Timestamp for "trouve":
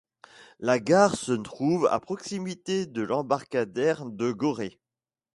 1.33-1.85